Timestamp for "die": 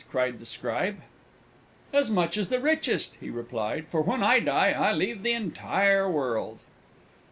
4.39-4.71